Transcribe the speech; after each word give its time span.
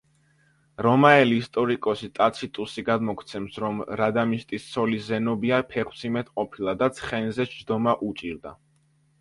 რომაელი 0.85 1.35
ისტორიკოსი 1.41 2.09
ტაციტუსი 2.19 2.83
გადმოგვცემს, 2.87 3.59
რომ 3.65 3.83
რადამისტის 4.01 4.65
ცოლი 4.73 5.03
ზენობია 5.11 5.61
ფეხმძიმედ 5.75 6.35
ყოფილა 6.41 6.77
და 6.83 6.91
ცხენზე 7.01 7.47
ჯდომა 7.55 7.99
უჭირდა. 8.11 8.59